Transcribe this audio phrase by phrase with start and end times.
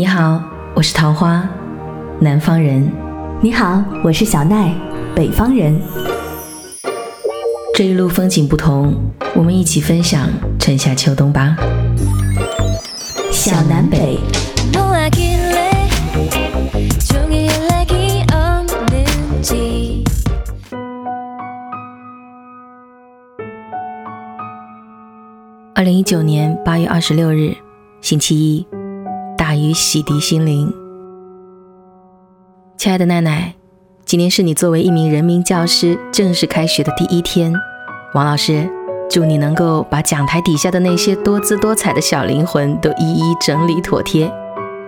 [0.00, 0.42] 你好，
[0.74, 1.46] 我是桃花，
[2.20, 2.90] 南方人。
[3.42, 4.74] 你好，我是小奈，
[5.14, 5.78] 北方人。
[7.74, 8.94] 这一路风景不同，
[9.34, 10.26] 我们一起分享
[10.58, 11.54] 春夏秋冬吧。
[13.30, 14.18] 小南北。
[25.74, 27.54] 二零一九年八月二十六日，
[28.00, 28.66] 星期一，
[29.50, 30.72] 大雨洗涤心灵。
[32.76, 33.52] 亲爱的奈奈，
[34.04, 37.52] 今天是你作为一名人民教师正式开学的第一天。
[38.14, 38.70] 王老师，
[39.10, 44.32] 祝你能够把讲台底下的那些多姿多彩的小灵魂都一一整理妥帖，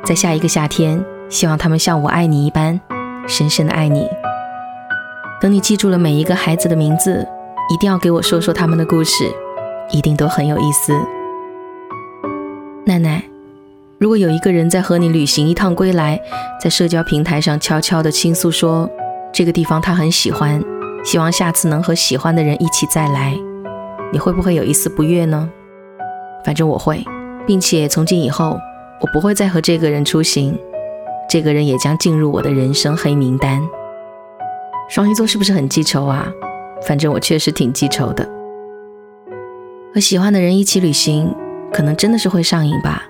[0.04, 2.80] 在下一个夏天，希望他们像我爱你一般，
[3.26, 4.06] 深深的爱你。
[5.40, 7.26] 等你记住了每一个孩子的名字，
[7.68, 9.24] 一定要给我说说他们的故事。
[9.90, 10.94] 一定都很有意思。
[12.86, 13.24] 奈奈，
[14.02, 16.20] 如果有一个人在和你旅行一趟归来，
[16.60, 18.90] 在社交平台上悄悄地倾诉说
[19.32, 20.60] 这个地方他很喜欢，
[21.04, 23.32] 希望下次能和喜欢的人一起再来，
[24.12, 25.48] 你会不会有一丝不悦呢？
[26.44, 27.04] 反正我会，
[27.46, 28.58] 并且从今以后
[29.00, 30.58] 我不会再和这个人出行，
[31.30, 33.62] 这个人也将进入我的人生黑名单。
[34.90, 36.26] 双鱼座是不是很记仇啊？
[36.88, 38.28] 反正我确实挺记仇的。
[39.94, 41.32] 和喜欢的人一起旅行，
[41.72, 43.04] 可能真的是会上瘾吧。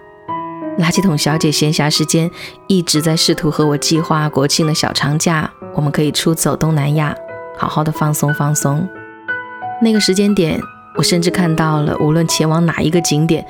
[0.78, 2.30] 垃圾桶小姐闲暇时间
[2.66, 7.14] 一直在试图和我计划国庆的小长假，我们可以出走东南亚，
[7.58, 8.88] 好好的放松放松。
[9.82, 10.60] 那个时间点，
[10.96, 13.46] 我甚至看到了，无论前往哪一个景点，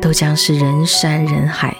[0.00, 1.76] 都将是人山人海。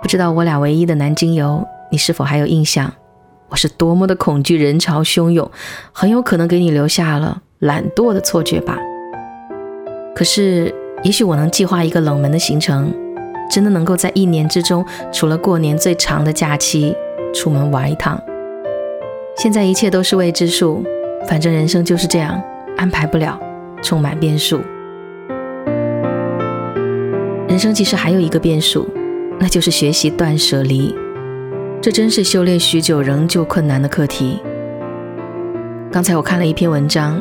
[0.00, 2.92] 不知道我俩唯一的南京游，你是否还有印象？
[3.48, 5.50] 我是多么的恐惧人潮汹涌，
[5.92, 8.78] 很有可能给你留下了懒惰的错觉吧。
[10.14, 12.92] 可是，也许我能计划一个冷门的行程，
[13.50, 16.94] 真的能够在一年之中，除了过年最长的假期，
[17.34, 18.20] 出门玩一趟。
[19.36, 20.84] 现在一切都是未知数，
[21.26, 22.38] 反正人生就是这样，
[22.76, 23.40] 安排不了，
[23.82, 24.60] 充满变数。
[27.48, 28.86] 人生其实还有一个变数，
[29.38, 30.94] 那就是学习断舍离，
[31.80, 34.38] 这真是修炼许久仍旧困难的课题。
[35.90, 37.20] 刚才我看了一篇文章。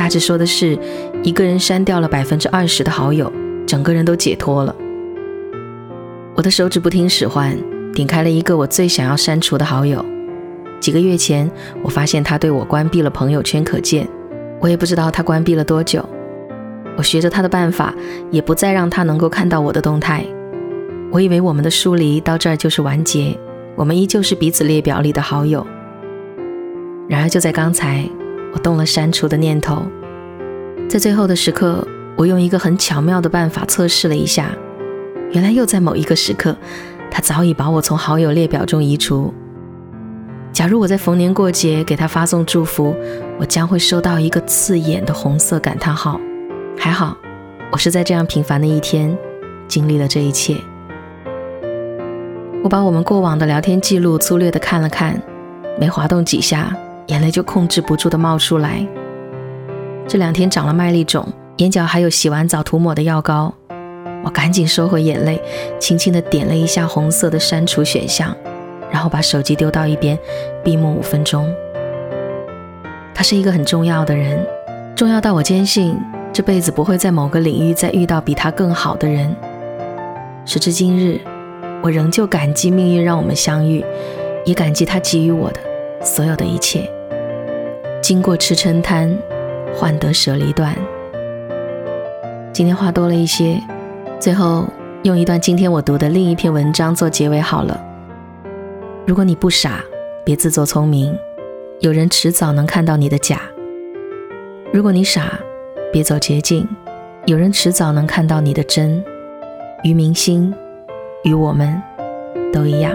[0.00, 0.78] 大致说的是，
[1.22, 3.30] 一个人删掉了百分之二十的好友，
[3.66, 4.74] 整个人都解脱了。
[6.34, 7.54] 我的手指不听使唤，
[7.92, 10.02] 点开了一个我最想要删除的好友。
[10.80, 11.50] 几个月前，
[11.82, 14.08] 我发现他对我关闭了朋友圈可见，
[14.58, 16.02] 我也不知道他关闭了多久。
[16.96, 17.94] 我学着他的办法，
[18.30, 20.24] 也不再让他能够看到我的动态。
[21.12, 23.38] 我以为我们的疏离到这儿就是完结，
[23.76, 25.66] 我们依旧是彼此列表里的好友。
[27.06, 28.08] 然而就在刚才。
[28.52, 29.82] 我动了删除的念头，
[30.88, 34.50] 在最后的时刻，我用一个很巧妙的办法测试了一下，
[35.32, 36.56] 原来又在某一个时刻，
[37.10, 39.32] 他早已把我从好友列表中移除。
[40.52, 42.94] 假如我在逢年过节给他发送祝福，
[43.38, 46.20] 我将会收到一个刺眼的红色感叹号。
[46.76, 47.16] 还好，
[47.70, 49.16] 我是在这样平凡的一天
[49.68, 50.56] 经历了这一切。
[52.64, 55.22] 我把我们过往的聊天记录粗略的看了看，
[55.78, 56.76] 没滑动几下。
[57.10, 58.86] 眼泪就控制不住的冒出来。
[60.06, 61.26] 这两天长了麦粒肿，
[61.56, 63.52] 眼角还有洗完澡涂抹的药膏。
[64.22, 65.42] 我赶紧收回眼泪，
[65.80, 68.34] 轻轻的点了一下红色的删除选项，
[68.92, 70.16] 然后把手机丢到一边，
[70.62, 71.52] 闭目五分钟。
[73.12, 74.46] 他是一个很重要的人，
[74.94, 75.98] 重要到我坚信
[76.32, 79.34] 这辈子不会在某个领域再遇到比他更好的人。
[80.44, 81.18] 时至今日，
[81.82, 83.84] 我仍旧感激命运让我们相遇，
[84.44, 85.60] 也感激他给予我的
[86.04, 86.88] 所有的一切。
[88.10, 89.16] 经过吃撑摊，
[89.72, 90.74] 换得舍离断。
[92.52, 93.62] 今天话多了一些，
[94.18, 94.64] 最后
[95.04, 97.80] 用一段今天我读的另一篇文章做结尾好了。
[99.06, 99.80] 如果你不傻，
[100.24, 101.16] 别自作聪明，
[101.78, 103.36] 有人迟早能看到你的假；
[104.72, 105.38] 如果你傻，
[105.92, 106.66] 别走捷径，
[107.26, 109.04] 有人迟早能看到你的真。
[109.84, 110.52] 于明星，
[111.22, 111.80] 与我们
[112.52, 112.92] 都一样。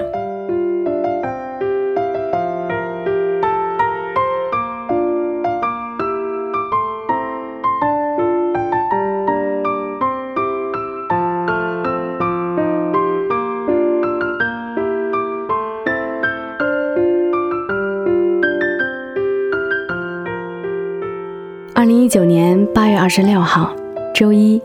[23.06, 23.72] 二十六号，
[24.16, 24.60] 周一，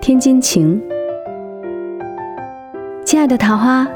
[0.00, 0.80] 天津晴。
[3.04, 3.86] 亲爱的桃花，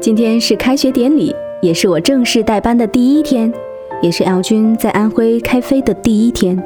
[0.00, 3.52] 今天是开学典礼，也是我正式带班的第一天，
[4.00, 6.58] 也是 L 君在安徽开飞的第一天。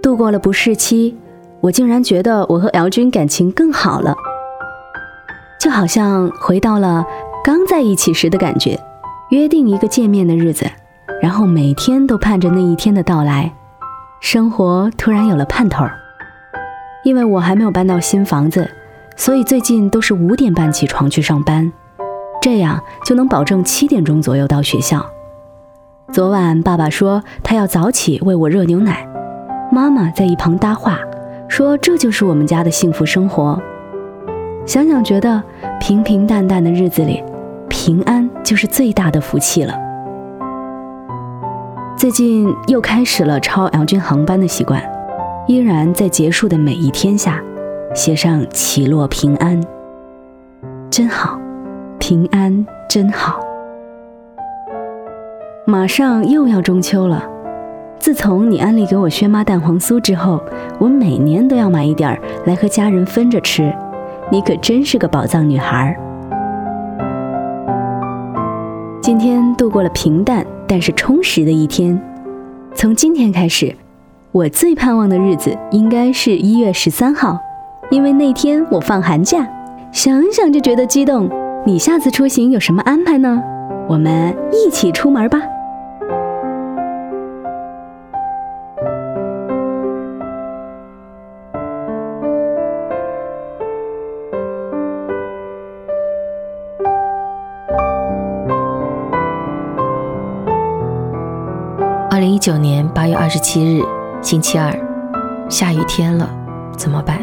[0.00, 1.16] 度过了不适期，
[1.60, 4.14] 我竟然觉得我和 L 君感情更好了。
[5.60, 7.04] 就好像回到了
[7.44, 8.78] 刚在一起时的感觉，
[9.30, 10.64] 约定一个见面的日子，
[11.20, 13.52] 然后每天都盼着那一天的到来，
[14.20, 15.84] 生活突然有了盼头。
[17.04, 18.68] 因为我还没有搬到新房子，
[19.16, 21.72] 所以最近都是五点半起床去上班，
[22.42, 25.06] 这样就能保证七点钟左右到学校。
[26.12, 29.06] 昨晚爸爸说他要早起为我热牛奶，
[29.70, 30.98] 妈妈在一旁搭话
[31.48, 33.60] 说这就是我们家的幸福生活。
[34.66, 35.40] 想想觉得
[35.80, 37.22] 平平淡淡的日子里，
[37.68, 39.85] 平安就是最大的福气了。
[41.96, 44.82] 最近又开始了抄 L 军航班的习惯。
[45.46, 47.42] 依然在结束的每一天下，
[47.94, 49.58] 写上起落平安，
[50.90, 51.38] 真好，
[51.98, 53.40] 平安真好。
[55.64, 57.24] 马上又要中秋了，
[57.98, 60.38] 自从你安利给我轩妈蛋黄酥之后，
[60.78, 63.74] 我每年都要买一点儿来和家人分着吃。
[64.30, 66.05] 你可真是个宝藏女孩儿。
[69.06, 71.96] 今天度过了平淡但是充实的一天，
[72.74, 73.72] 从今天开始。
[74.32, 77.38] 我最盼望的日子应该是一月十三号，
[77.88, 79.48] 因为那天我放寒假，
[79.92, 81.30] 想想就觉得激动。
[81.64, 83.40] 你下次出行有什么安排呢？
[83.88, 85.40] 我们一起出门吧。
[102.46, 103.82] 九年八月二十七日。
[104.22, 104.72] 星期二，
[105.50, 106.30] 下雨天了，
[106.76, 107.18] 怎么办？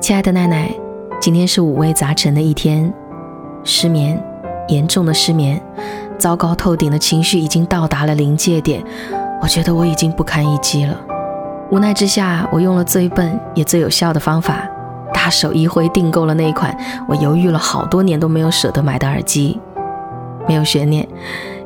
[0.00, 0.72] 亲爱的奈奈，
[1.20, 2.94] 今天是五味杂陈的一天，
[3.64, 4.22] 失眠，
[4.68, 5.60] 严重的失眠，
[6.20, 8.80] 糟糕透顶的情绪已经到达了临界点，
[9.42, 10.96] 我觉得我已经不堪一击了。
[11.72, 14.62] 无奈之下，我用了最笨也最有效的方法，
[15.12, 16.72] 大手一挥订购了那一款
[17.08, 19.58] 我犹豫了好多年都没有舍得买的耳机，
[20.48, 21.06] 没有悬念，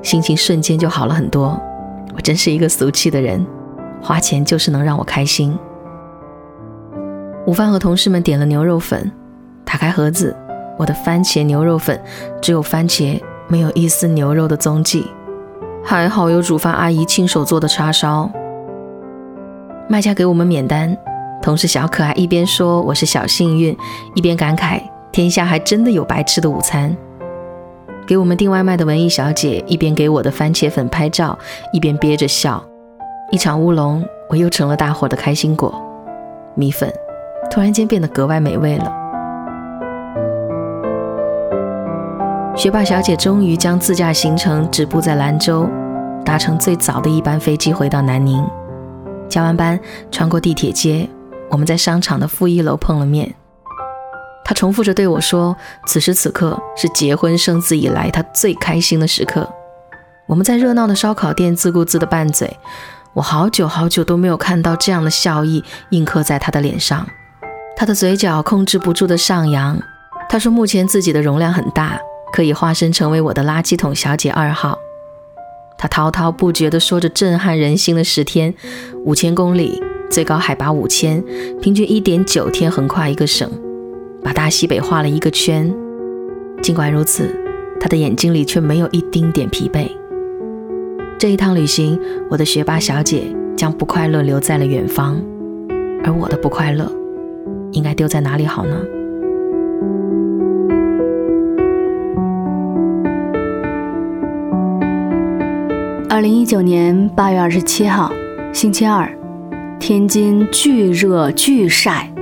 [0.02, 1.60] 心情瞬间就好了很多。
[2.14, 3.44] 我真是一个俗气的人，
[4.02, 5.58] 花钱就是能让我开心。
[7.46, 9.10] 午饭和同事们点了牛肉粉，
[9.64, 10.34] 打开盒子，
[10.78, 12.00] 我的番茄牛肉粉
[12.40, 15.06] 只有番茄，没有一丝牛肉的踪迹。
[15.84, 18.30] 还好有煮饭阿姨亲手做的叉烧。
[19.88, 20.96] 卖家给我们免单，
[21.42, 23.76] 同事小可爱一边说我是小幸运，
[24.14, 24.80] 一边感慨
[25.12, 26.96] 天下还真的有白吃的午餐。
[28.06, 31.38] 给我们订外卖的文艺小姐一边给我的番茄粉拍照，
[31.72, 32.62] 一边憋着笑。
[33.30, 35.74] 一场乌龙，我又成了大伙的开心果。
[36.54, 36.92] 米粉
[37.50, 38.92] 突然间变得格外美味了。
[42.54, 45.66] 学霸小姐终于将自驾行程止步在兰州，
[46.24, 48.44] 搭乘最早的一班飞机回到南宁。
[49.28, 49.80] 加完班，
[50.10, 51.08] 穿过地铁街，
[51.50, 53.34] 我们在商场的负一楼碰了面。
[54.44, 55.56] 他重复着对我说
[55.88, 59.48] ：“此时此刻是结婚生子以来他最开心的时刻。”
[60.28, 62.58] 我们在热闹的烧烤店自顾自的拌嘴，
[63.14, 67.06] 我好久好久都没有看到这样的笑意印刻在他的脸上。
[67.76, 69.80] 他的嘴角控制不住的上扬。
[70.28, 71.98] 他说：“目前自己的容量很大，
[72.32, 74.78] 可以化身成为我的垃圾桶小姐二号。”
[75.76, 78.54] 他滔滔不绝地说着震撼人心的十天：
[79.04, 81.22] 五千公里，最高海拔五千，
[81.60, 83.50] 平均一点九天横跨一个省。
[84.24, 85.70] 把大西北画了一个圈，
[86.62, 87.28] 尽管如此，
[87.78, 89.86] 他的眼睛里却没有一丁点疲惫。
[91.18, 92.00] 这一趟旅行，
[92.30, 95.22] 我的学霸小姐将不快乐留在了远方，
[96.02, 96.90] 而我的不快乐，
[97.72, 98.76] 应该丢在哪里好呢？
[106.08, 108.10] 二零一九年八月二十七号，
[108.54, 109.06] 星期二，
[109.78, 112.13] 天津巨热巨晒。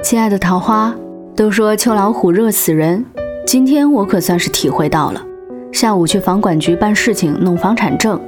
[0.00, 0.94] 亲爱的桃花，
[1.34, 3.04] 都说秋老虎热死人，
[3.44, 5.20] 今天我可算是体会到了。
[5.72, 8.18] 下午去房管局办事情弄房产证，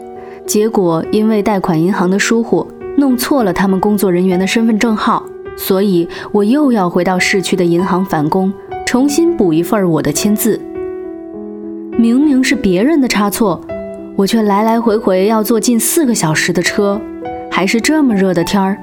[0.44, 5.24] 结果因为贷款银行的疏忽，弄错了他们工作人员的身份证号，
[5.56, 8.52] 所以我又要回到市区的银行返工，
[8.84, 10.60] 重新补一份我的签字。
[11.96, 13.60] 明明是别人的差错，
[14.16, 17.00] 我却来来回回要坐近四个小时的车，
[17.48, 18.76] 还是这么热的天儿。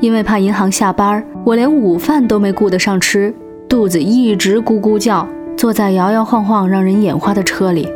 [0.00, 3.34] 因为怕银行下班，我连午饭都没顾得上吃，
[3.68, 5.26] 肚子一直咕咕叫。
[5.56, 7.86] 坐在摇摇晃晃、让人眼花的车里，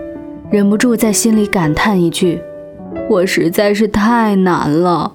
[0.50, 2.38] 忍不住在心里感叹一句
[3.08, 5.10] ：“我实在是太难了。”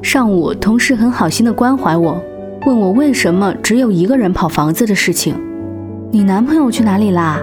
[0.00, 2.18] 上午，同事很好心的关怀我，
[2.64, 5.34] 问我为什么只有一个人跑房子的事情。
[6.10, 7.38] 你男朋友去哪里啦？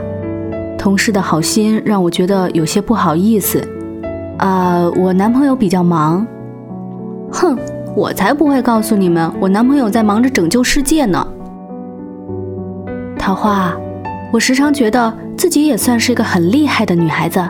[0.80, 3.62] 同事的好心让我觉得有些不好意思。
[4.40, 6.26] 啊，我男朋友比较忙。
[7.32, 7.58] 哼，
[7.96, 11.26] 我才不会告诉你们，我男朋友在忙着拯救世界呢。
[13.18, 13.76] 桃花，
[14.32, 17.44] 我时常觉得自己也算是一个很厉害的女孩子。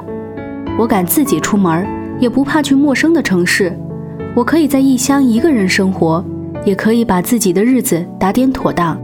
[0.78, 1.86] 我敢自己出门，
[2.20, 3.72] 也不怕去陌生的城市。
[4.36, 6.24] 我可以在异乡一个人生活，
[6.64, 9.00] 也可以把自己的日子打点妥当。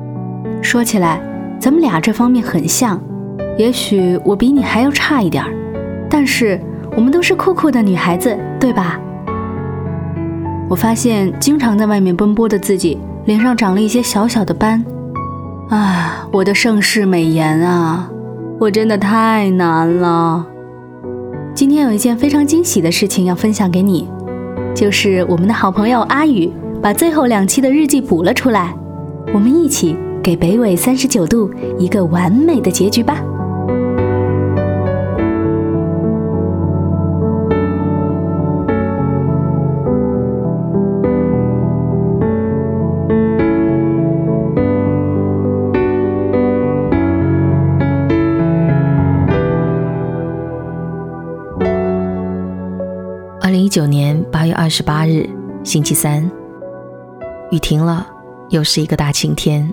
[0.61, 1.21] 说起来，
[1.59, 2.99] 咱们俩这方面很像。
[3.57, 5.51] 也许我比你还要差一点儿，
[6.09, 6.59] 但是
[6.95, 8.99] 我们都是酷酷的女孩子，对吧？
[10.73, 14.83] 我发现经常在外面奔波的自己，脸上长了一些小小的斑。
[15.69, 18.09] 啊，我的盛世美颜啊，
[18.59, 20.43] 我真的太难了。
[21.53, 24.09] 今天有一件非常惊喜的事情要分享给你，
[24.73, 26.51] 就是我们的好朋友阿宇
[26.81, 28.75] 把最后两期的日记补了出来，
[29.31, 33.23] 我们一起给北纬三十九度一个完美的结局吧。
[53.73, 55.27] 九年八月二十八日，
[55.63, 56.29] 星期三，
[57.49, 58.05] 雨停了，
[58.49, 59.67] 又是一个大晴天。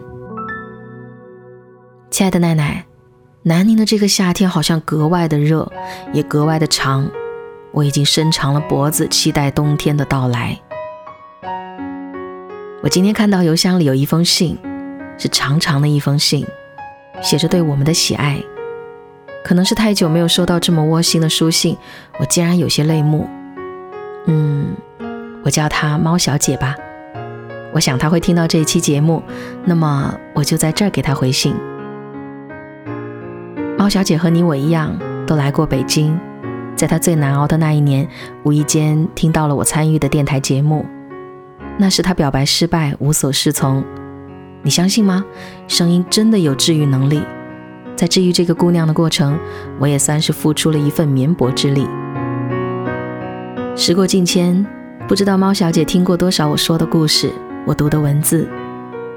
[2.11, 2.83] 亲爱的奈奈，
[3.42, 5.71] 南宁的这个夏天好像格外的热，
[6.14, 7.07] 也格外的长。
[7.73, 10.59] 我已经伸长了脖子，期待冬天的到来。
[12.83, 14.57] 我今天看到邮箱里有一封信，
[15.19, 16.47] 是长长的一封信，
[17.21, 18.42] 写着对我们的喜爱。
[19.45, 21.76] 可能是太久没有收到这么窝心的书信，
[22.19, 23.28] 我竟然有些泪目。
[24.26, 24.76] 嗯，
[25.42, 26.76] 我叫她猫小姐吧。
[27.72, 29.22] 我想她会听到这一期节目，
[29.64, 31.54] 那么我就在这儿给她回信。
[33.78, 36.18] 猫小姐和你我一样，都来过北京，
[36.76, 38.06] 在她最难熬的那一年，
[38.42, 40.84] 无意间听到了我参与的电台节目。
[41.78, 43.82] 那时她表白失败，无所适从。
[44.62, 45.24] 你相信吗？
[45.66, 47.22] 声音真的有治愈能力。
[47.96, 49.38] 在治愈这个姑娘的过程，
[49.78, 51.86] 我也算是付出了一份绵薄之力。
[53.76, 54.66] 时过境迁，
[55.08, 57.32] 不知道猫小姐听过多少我说的故事，
[57.66, 58.46] 我读的文字，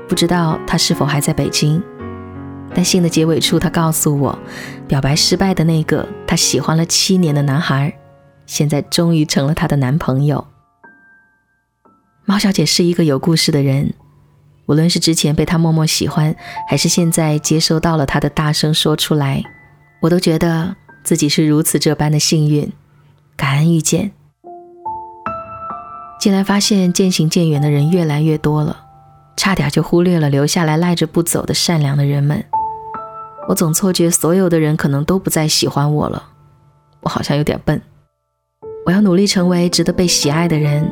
[0.07, 1.83] 不知道她是否还在北京。
[2.73, 4.39] 但信的结尾处，她告诉我，
[4.87, 7.93] 表白失败的那个她喜欢了七年的男孩，
[8.45, 10.47] 现在终于成了她的男朋友。
[12.25, 13.93] 猫小姐是一个有故事的人，
[14.67, 16.33] 无论是之前被她默默喜欢，
[16.69, 19.43] 还是现在接收到了她的大声说出来，
[20.01, 22.71] 我都觉得自己是如此这般的幸运，
[23.35, 24.11] 感恩遇见。
[26.23, 28.85] 进来发现渐行渐远的人越来越多了，
[29.35, 32.41] 差点就忽略了留下来赖着不走的善良的人们。
[33.49, 36.23] 我总错觉所有的人可能都不再喜欢我了，
[37.01, 37.81] 我好像有点笨。
[38.85, 40.89] 我要努力成为值得被喜爱的人，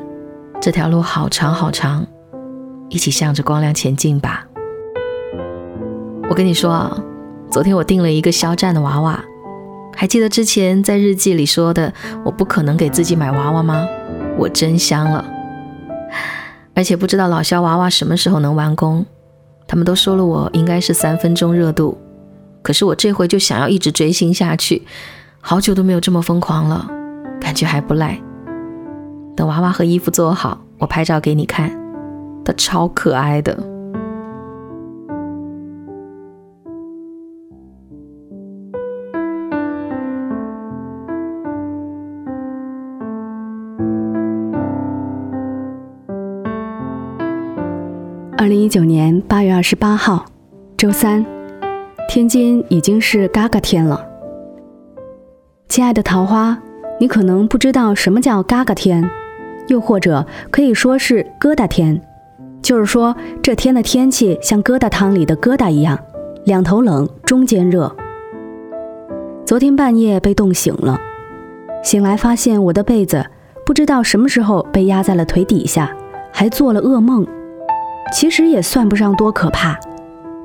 [0.60, 2.06] 这条路好长好长，
[2.90, 4.46] 一起向着光亮前进吧。
[6.30, 7.02] 我跟你说啊，
[7.50, 9.24] 昨天我订了一个肖战的娃娃，
[9.96, 11.94] 还记得之前在日记里说的，
[12.26, 13.88] 我不可能给自己买娃娃吗？
[14.38, 15.26] 我真香了，
[16.74, 19.06] 而且不知道老肖娃娃什么时候能完工。
[19.68, 21.98] 他们都说了，我应该是三分钟热度，
[22.62, 24.82] 可是我这回就想要一直追星下去，
[25.40, 26.90] 好久都没有这么疯狂了，
[27.40, 28.20] 感觉还不赖。
[29.36, 31.72] 等娃娃和衣服做好，我拍照给你看，
[32.44, 33.71] 他超可爱的。
[48.42, 50.26] 二零一九年八月二十八号，
[50.76, 51.24] 周三，
[52.10, 54.04] 天津已经是嘎嘎天了。
[55.68, 56.58] 亲爱的桃花，
[57.00, 59.08] 你可能不知道什么叫嘎嘎天，
[59.68, 62.02] 又或者可以说是疙瘩天，
[62.64, 65.96] 就是说这天的天气像疙瘩汤里的疙瘩一样，
[66.46, 67.96] 两头冷，中间热。
[69.46, 71.00] 昨天半夜被冻醒了，
[71.84, 73.24] 醒来发现我的被子
[73.68, 75.96] 不知道什么时候被压在了腿底下，
[76.32, 77.24] 还做了噩梦。
[78.12, 79.77] 其实也算不上多可怕，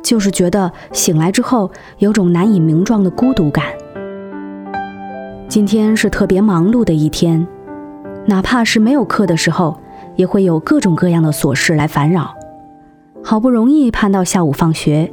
[0.03, 3.65] 就是觉得醒来之后有种难以名状的孤独感。
[5.49, 7.47] 今天是特别忙碌的一天，
[8.27, 9.81] 哪怕是没有课的时候，
[10.17, 12.35] 也会有各种各样的琐事来烦扰。
[13.23, 15.11] 好不容易盼到下午放学，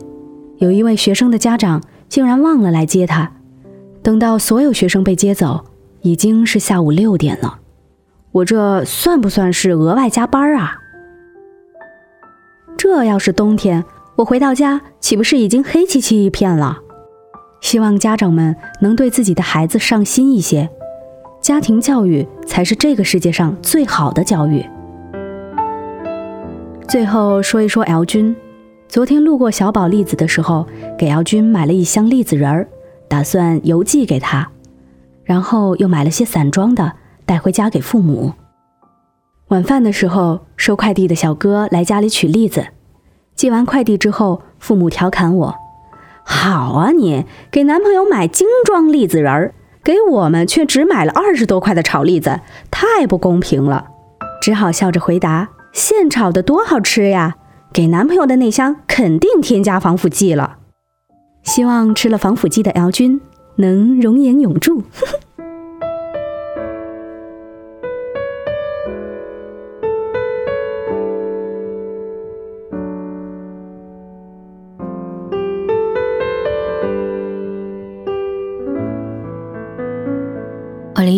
[0.58, 3.32] 有一位学生的家长竟然忘了来接他。
[4.02, 5.66] 等到所有学生被接走，
[6.02, 7.60] 已经是下午六点了。
[8.32, 10.78] 我这算不算是额外加班啊？
[12.78, 13.84] 这要是冬天，
[14.16, 16.80] 我回到家岂不是已经黑漆漆一片了？
[17.62, 20.70] 希望家长们能对自己的孩子上心一些，
[21.42, 24.66] 家庭教育才是这个世界上最好的教育。
[26.88, 28.36] 最后说一说 L 君，
[28.90, 32.68] 昨天路过小宝栗子的时候，给姚军买了一箱栗子仁儿，
[33.08, 34.52] 打算邮寄给他，
[35.24, 36.94] 然后又买了些散装的
[37.26, 38.34] 带回家给父母。
[39.54, 42.70] 晚饭的时候，收快递的小哥来家里取栗子，
[43.36, 45.56] 寄完快递之后，父母调侃我
[46.26, 52.42] ：“好啊，你给男朋友买精装栗子仁儿，给我们却只买了二十多块的炒栗子，
[52.72, 53.90] 太不公平了。”
[54.42, 57.36] 只好笑着回答：“现炒的多好吃呀！”
[57.72, 60.58] 给男朋友的那箱肯定添加防腐剂了，
[61.44, 63.22] 希望吃了防腐剂的姚军
[63.58, 64.82] 能容颜永驻。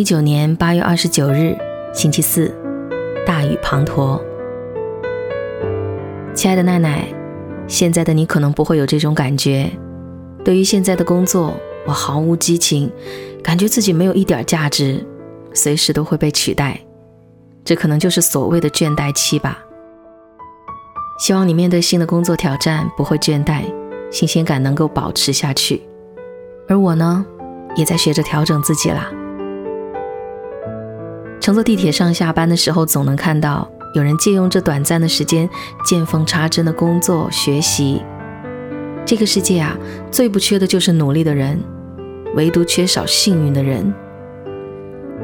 [0.05, 1.57] 九年八月二十九日，
[1.91, 2.55] 星期四，
[3.25, 4.21] 大雨滂沱。
[6.35, 7.07] 亲爱的奈奈，
[7.67, 9.67] 现在的你可能不会有这种感觉。
[10.43, 11.55] 对于现在的工作，
[11.87, 12.87] 我毫无激情，
[13.41, 15.03] 感觉自己没有一点价值，
[15.55, 16.79] 随时都会被取代。
[17.63, 19.57] 这可能就是所谓的倦怠期吧。
[21.17, 23.63] 希望你面对新的工作挑战不会倦怠，
[24.11, 25.81] 新鲜感能够保持下去。
[26.69, 27.25] 而我呢，
[27.75, 29.11] 也在学着调整自己啦。
[31.45, 33.69] 乘坐地铁上下班的时候，总能看到。
[33.93, 35.47] 有人借用这短暂的时间，
[35.85, 38.01] 见缝插针的工作学习。
[39.05, 39.77] 这个世界啊，
[40.09, 41.61] 最不缺的就是努力的人，
[42.33, 43.93] 唯独缺少幸运的人。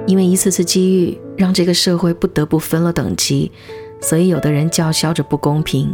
[0.06, 3.52] 因为一次次机遇，让这个社会不得不分了等级，
[4.00, 5.92] 所以有的人叫嚣着不公平。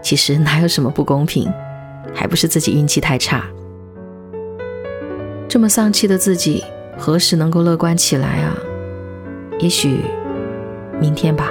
[0.00, 1.46] 其实哪有什么不公平，
[2.14, 3.44] 还不是自己运气太差。
[5.46, 6.64] 这么丧气的自己，
[6.96, 8.56] 何时能够乐观起来啊？
[9.62, 10.00] 也许
[11.00, 11.50] 明天吧。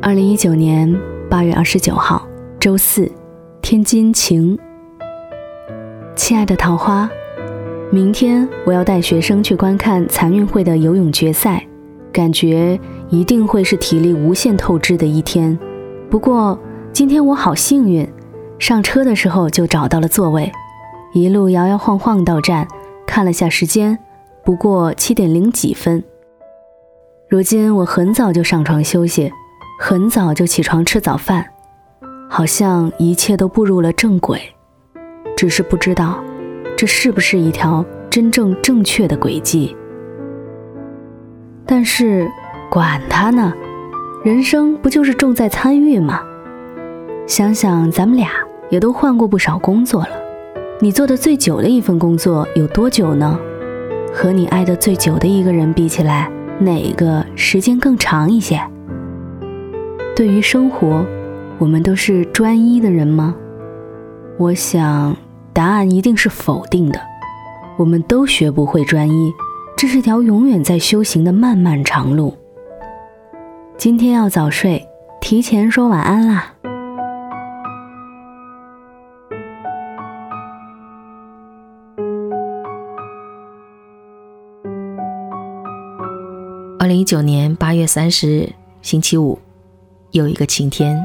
[0.00, 0.94] 二零一九年
[1.28, 2.26] 八月二十九号，
[2.58, 3.10] 周四，
[3.60, 4.58] 天津晴。
[6.14, 7.10] 亲爱的桃花，
[7.90, 11.66] 明天我要带学生去观看残运会的游泳决赛，
[12.10, 12.78] 感觉
[13.10, 15.58] 一定会是体力无限透支的一天。
[16.08, 16.58] 不过
[16.96, 18.10] 今天我好幸运，
[18.58, 20.50] 上车的时候就找到了座位，
[21.12, 22.66] 一路摇摇晃晃到站，
[23.06, 23.98] 看了下时间，
[24.42, 26.02] 不过七点零几分。
[27.28, 29.30] 如今我很早就上床休息。
[29.78, 31.44] 很早就起床吃早饭，
[32.30, 34.40] 好像一切都步入了正轨，
[35.36, 36.18] 只是不知道
[36.78, 39.76] 这是不是一条真正正确的轨迹。
[41.66, 42.26] 但是
[42.70, 43.52] 管他呢，
[44.24, 46.22] 人生不就是重在参与吗？
[47.26, 48.30] 想想咱们俩
[48.70, 50.10] 也都换过不少工作了，
[50.80, 53.36] 你做的最久的一份工作有多久呢？
[54.14, 58.60] 和你爱的最久的一个人比起来，哪个时间更长一些？
[60.14, 61.04] 对于生活，
[61.58, 63.34] 我们都是专一的人吗？
[64.38, 65.16] 我想，
[65.52, 67.00] 答案一定是否定的。
[67.76, 69.32] 我们都学不会专一，
[69.76, 72.34] 这是条永远在修行的漫漫长路。
[73.76, 74.86] 今天要早睡，
[75.20, 76.52] 提前说晚安啦。
[86.86, 89.40] 二零一九年八月三十日，星期五。
[90.12, 90.96] 又一个晴天，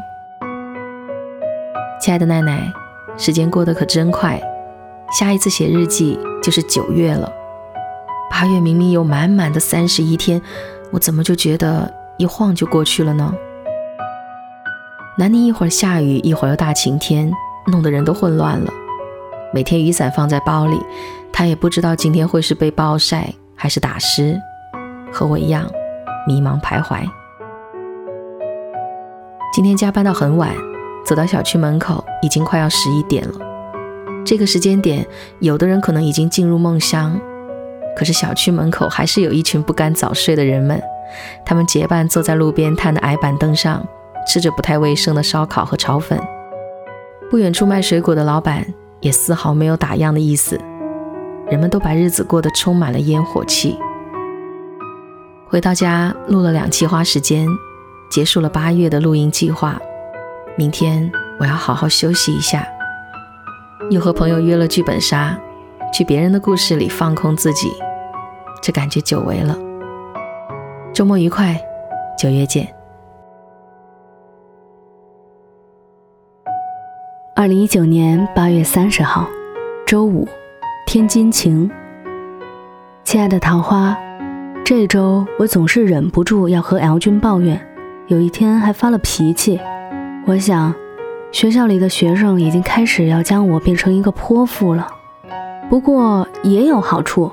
[2.00, 2.72] 亲爱的奈奈，
[3.18, 4.40] 时间过得可真快，
[5.18, 7.28] 下一次写日记就是九月了。
[8.30, 10.40] 八月明明有满满的三十一天，
[10.92, 13.34] 我怎么就觉得一晃就过去了呢？
[15.18, 17.34] 南宁一会儿下雨，一会儿又大晴天，
[17.72, 18.72] 弄得人都混乱了。
[19.52, 20.80] 每天雨伞放在包里，
[21.34, 24.40] 他也不知道今天会是被暴晒还是打湿，
[25.12, 25.70] 和我一样
[26.28, 27.00] 迷茫徘徊。
[29.54, 30.56] 今天加班到很晚，
[31.06, 33.34] 走到小区门口已经快要十一点了。
[34.24, 35.06] 这个时间点，
[35.40, 37.20] 有的人可能已经进入梦乡，
[37.96, 40.82] 可是小区门口还是有一群不甘早睡的人们。
[41.44, 43.86] 他们结伴坐在路边摊的矮板凳上，
[44.26, 46.18] 吃着不太卫生的烧烤和炒粉。
[47.30, 48.66] 不远处卖水果的老板
[49.02, 50.58] 也丝毫没有打烊的意思。
[51.50, 53.78] 人们都把日子过得充满了烟火气。
[55.52, 57.46] 回到家，录了两期花时间。
[58.10, 59.78] 结束了八月的录音计划，
[60.56, 62.66] 明天我要好好休息一下。
[63.90, 65.38] 又和朋友约了剧本杀，
[65.94, 67.70] 去别人的故事里放空自己，
[68.62, 69.58] 这感觉久违了。
[70.94, 71.60] 周末愉快，
[72.18, 72.74] 九月见。
[77.36, 79.28] 二零一九年八月三十号，
[79.86, 80.26] 周五，
[80.88, 81.70] 天津晴。
[83.04, 83.98] 亲爱的桃花，
[84.64, 87.60] 这周我总是忍不住要和 L 君抱怨，
[88.08, 89.60] 有一天还发了脾气。
[90.26, 90.74] 我想，
[91.32, 94.88] 学校里的学生已经开始要将我变成一个泼妇了。
[95.70, 97.32] 不过也有好处，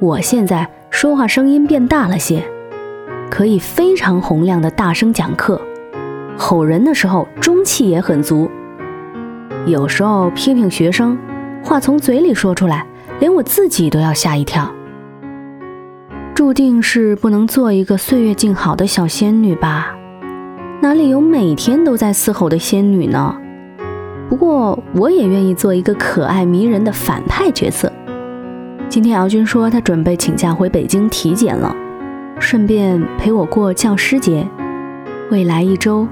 [0.00, 2.42] 我现在说话声音变大了些，
[3.30, 5.60] 可以非常洪亮的大声讲课，
[6.38, 8.50] 吼人的时候中气也很足。
[9.66, 11.18] 有时候批评学生，
[11.62, 12.86] 话从嘴里说出来，
[13.18, 14.72] 连我自己都要吓一跳。
[16.40, 19.94] 注定是不能做一个岁月静好的小仙女吧？
[20.80, 23.36] 哪里有每天都在嘶吼的仙女呢？
[24.30, 27.92] 不过我也愿意做一个可爱迷人的反派角色。
[28.88, 31.76] 今天敖君说他准备请假回北京体检了，
[32.38, 34.48] 顺便陪我过教师节。
[35.30, 36.08] 未来一周，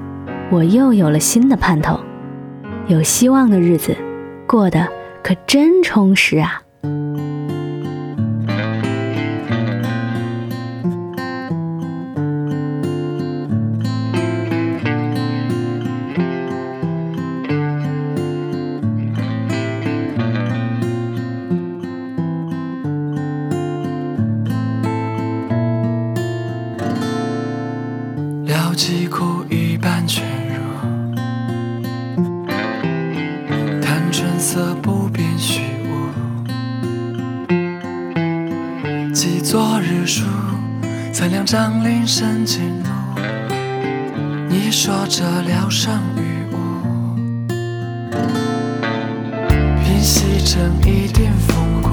[0.51, 1.99] 我又有了新的盼头，
[2.85, 3.97] 有希望的日子，
[4.45, 4.87] 过得
[5.23, 6.61] 可真充实啊！
[41.51, 42.89] 张铃声惊怒，
[44.47, 46.55] 你说这聊胜于无，
[49.83, 51.89] 平息成一点风骨，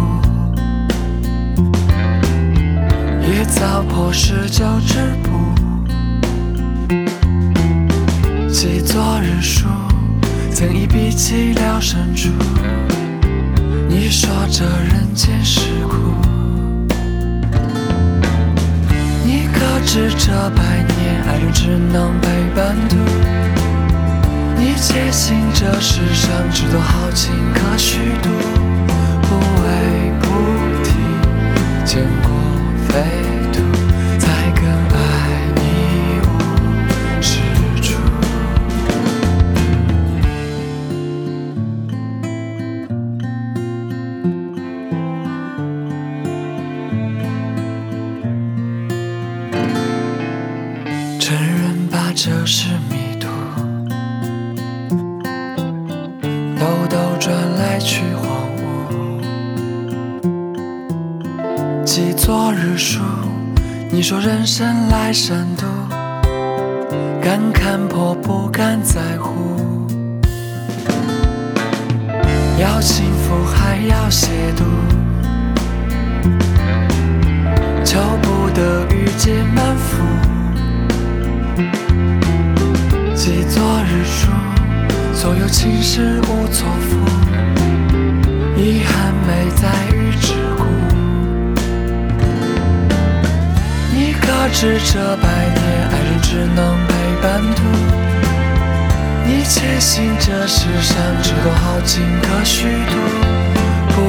[3.22, 5.30] 野草破十九之步，
[8.52, 9.68] 记昨日书，
[10.52, 12.28] 曾一笔凄寥深处，
[13.88, 16.25] 你说这人间世故。
[19.98, 20.62] 是这百
[20.98, 22.96] 年，爱人只能陪伴度。
[24.58, 28.28] 你坚信这世上只多豪情可虚度，
[29.22, 30.28] 不为菩
[30.84, 30.92] 提，
[31.86, 32.30] 见过
[32.88, 33.25] 飞。
[61.86, 63.00] 记昨日书，
[63.92, 65.62] 你说人生来善妒，
[67.22, 69.86] 敢看破不敢在乎。
[72.58, 74.64] 要幸福还要亵渎，
[77.84, 80.02] 求不得遇见满腹。
[83.14, 84.32] 记昨日书，
[85.14, 86.98] 所有情事无错付，
[88.60, 90.05] 遗憾没在于
[94.26, 97.62] 可知这百年，爱人只能陪伴途？
[99.24, 102.96] 你坚信这世上只够好情可虚度，
[103.88, 104.02] 不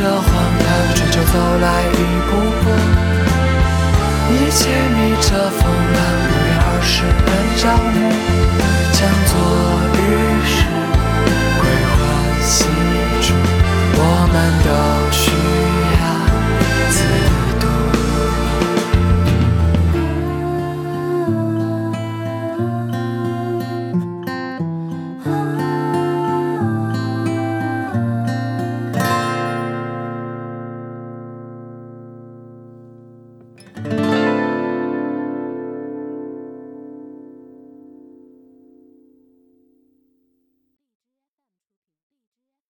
[0.00, 1.94] 着荒唐，追求走来一
[2.26, 2.30] 步
[2.62, 2.64] 步，
[4.32, 4.58] 一切
[4.96, 5.60] 逆着风
[5.92, 7.96] 浪，不约而时的朝暮，
[8.92, 9.79] 将昨。